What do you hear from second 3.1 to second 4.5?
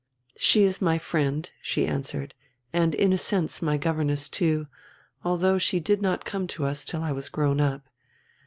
a sense my governess